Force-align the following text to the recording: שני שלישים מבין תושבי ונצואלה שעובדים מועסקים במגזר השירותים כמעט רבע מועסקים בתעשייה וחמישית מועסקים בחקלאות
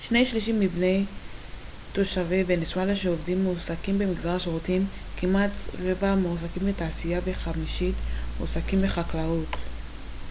שני 0.00 0.26
שלישים 0.26 0.60
מבין 0.60 1.04
תושבי 1.92 2.44
ונצואלה 2.46 2.96
שעובדים 2.96 3.44
מועסקים 3.44 3.98
במגזר 3.98 4.32
השירותים 4.34 4.82
כמעט 5.16 5.50
רבע 5.82 6.14
מועסקים 6.14 6.62
בתעשייה 6.66 7.20
וחמישית 7.24 7.94
מועסקים 8.38 8.82
בחקלאות 8.82 9.48